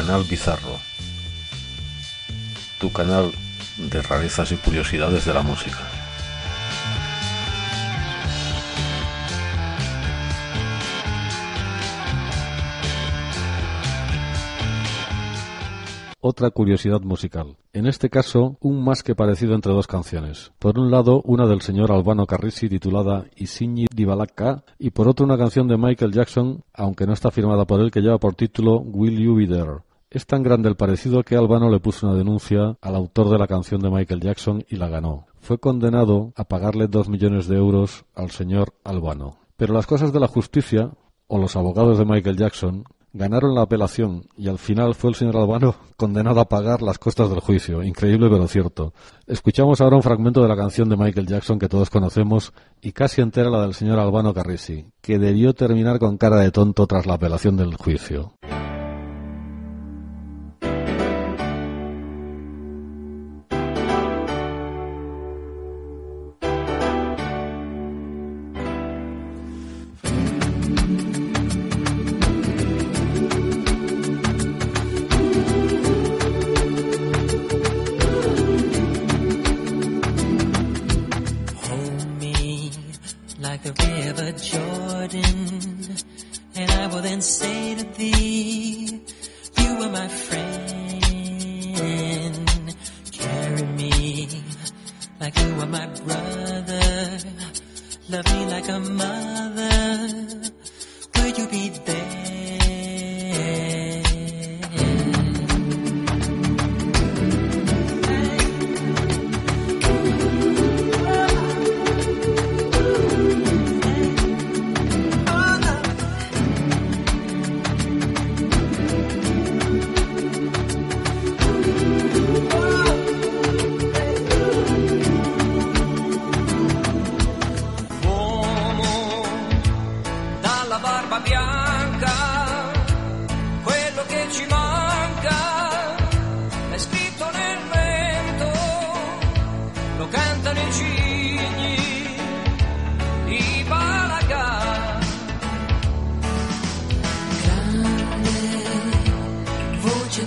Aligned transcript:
Canal 0.00 0.24
Bizarro, 0.24 0.78
tu 2.78 2.90
canal 2.90 3.30
de 3.76 4.00
rarezas 4.00 4.50
y 4.50 4.56
curiosidades 4.56 5.26
de 5.26 5.34
la 5.34 5.42
música. 5.42 5.76
Otra 16.22 16.50
curiosidad 16.50 17.02
musical. 17.02 17.58
En 17.74 17.86
este 17.86 18.08
caso, 18.08 18.56
un 18.60 18.82
más 18.82 19.02
que 19.02 19.14
parecido 19.14 19.54
entre 19.54 19.74
dos 19.74 19.86
canciones. 19.86 20.52
Por 20.58 20.78
un 20.78 20.90
lado, 20.90 21.20
una 21.26 21.46
del 21.46 21.60
señor 21.60 21.92
Albano 21.92 22.26
Carrisi 22.26 22.70
titulada 22.70 23.26
Isigni 23.36 23.84
di 23.94 24.06
Balacca 24.06 24.64
y 24.78 24.92
por 24.92 25.08
otro 25.08 25.26
una 25.26 25.36
canción 25.36 25.68
de 25.68 25.76
Michael 25.76 26.12
Jackson, 26.12 26.64
aunque 26.72 27.06
no 27.06 27.12
está 27.12 27.30
firmada 27.30 27.66
por 27.66 27.82
él, 27.82 27.90
que 27.90 28.00
lleva 28.00 28.16
por 28.16 28.34
título 28.34 28.78
Will 28.78 29.18
You 29.18 29.34
Be 29.34 29.46
There. 29.46 29.89
Es 30.10 30.26
tan 30.26 30.42
grande 30.42 30.68
el 30.68 30.74
parecido 30.74 31.22
que 31.22 31.36
Albano 31.36 31.70
le 31.70 31.78
puso 31.78 32.08
una 32.08 32.16
denuncia 32.16 32.76
al 32.80 32.96
autor 32.96 33.30
de 33.30 33.38
la 33.38 33.46
canción 33.46 33.80
de 33.80 33.90
Michael 33.90 34.20
Jackson 34.20 34.64
y 34.68 34.74
la 34.74 34.88
ganó. 34.88 35.26
Fue 35.40 35.58
condenado 35.58 36.32
a 36.34 36.44
pagarle 36.44 36.88
dos 36.88 37.08
millones 37.08 37.46
de 37.46 37.56
euros 37.56 38.04
al 38.16 38.32
señor 38.32 38.74
Albano. 38.82 39.38
Pero 39.56 39.72
las 39.72 39.86
cosas 39.86 40.12
de 40.12 40.18
la 40.18 40.26
justicia, 40.26 40.90
o 41.28 41.38
los 41.38 41.54
abogados 41.54 41.96
de 41.96 42.04
Michael 42.04 42.36
Jackson, 42.36 42.84
Ganaron 43.12 43.56
la 43.56 43.62
apelación 43.62 44.28
y 44.36 44.48
al 44.48 44.58
final 44.58 44.94
fue 44.94 45.10
el 45.10 45.16
señor 45.16 45.36
Albano 45.36 45.74
condenado 45.96 46.38
a 46.38 46.48
pagar 46.48 46.80
las 46.80 46.98
costas 46.98 47.28
del 47.28 47.40
juicio. 47.40 47.82
Increíble 47.82 48.28
pero 48.30 48.46
cierto. 48.46 48.94
Escuchamos 49.26 49.80
ahora 49.80 49.96
un 49.96 50.02
fragmento 50.02 50.42
de 50.42 50.48
la 50.48 50.56
canción 50.56 50.88
de 50.88 50.96
Michael 50.96 51.26
Jackson 51.26 51.58
que 51.58 51.68
todos 51.68 51.90
conocemos 51.90 52.52
y 52.80 52.92
casi 52.92 53.20
entera 53.20 53.50
la 53.50 53.62
del 53.62 53.74
señor 53.74 53.98
Albano 53.98 54.32
Carrisi, 54.32 54.86
que 55.00 55.18
debió 55.18 55.54
terminar 55.54 55.98
con 55.98 56.18
cara 56.18 56.36
de 56.36 56.52
tonto 56.52 56.86
tras 56.86 57.06
la 57.06 57.14
apelación 57.14 57.56
del 57.56 57.74
juicio. 57.74 58.34
Jordan, 84.32 85.96
and 86.54 86.70
I 86.70 86.86
will 86.86 87.02
then 87.02 87.20
say 87.20 87.74
to 87.74 87.84
thee, 87.98 89.00
You 89.58 89.70
are 89.82 89.88
my 89.90 90.08
friend. 90.08 90.70
Carry 93.12 93.62
me 93.62 94.28
like 95.20 95.38
you 95.38 95.60
are 95.60 95.66
my 95.66 95.86
brother. 95.86 97.18
Love 98.08 98.26
me 98.26 98.46
like 98.46 98.68
a 98.68 98.80
mother. 98.80 99.99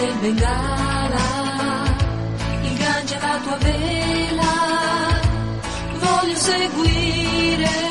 del 0.00 0.14
Bengala, 0.22 1.26
ingaggia 2.62 3.18
la 3.20 3.38
tua 3.44 3.56
vela, 3.58 4.52
voglio 6.00 6.36
seguire. 6.36 7.89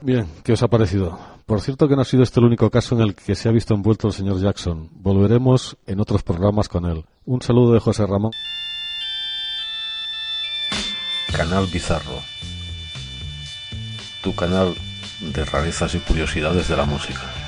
Bien, 0.00 0.28
¿qué 0.44 0.52
os 0.52 0.62
ha 0.62 0.68
parecido? 0.68 1.18
Por 1.44 1.60
cierto 1.60 1.88
que 1.88 1.96
no 1.96 2.02
ha 2.02 2.04
sido 2.04 2.22
este 2.22 2.38
el 2.38 2.46
único 2.46 2.70
caso 2.70 2.94
en 2.94 3.00
el 3.00 3.14
que 3.14 3.34
se 3.34 3.48
ha 3.48 3.52
visto 3.52 3.74
envuelto 3.74 4.06
el 4.06 4.12
señor 4.12 4.40
Jackson. 4.40 4.88
Volveremos 4.92 5.76
en 5.86 5.98
otros 5.98 6.22
programas 6.22 6.68
con 6.68 6.86
él. 6.86 7.04
Un 7.24 7.42
saludo 7.42 7.72
de 7.72 7.80
José 7.80 8.06
Ramón. 8.06 8.30
Canal 11.34 11.66
Bizarro. 11.66 12.20
Tu 14.22 14.34
canal 14.34 14.74
de 15.20 15.44
rarezas 15.44 15.94
y 15.94 15.98
curiosidades 15.98 16.68
de 16.68 16.76
la 16.76 16.84
música. 16.84 17.47